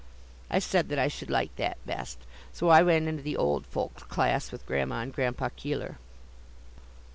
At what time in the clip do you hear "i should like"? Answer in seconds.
0.97-1.55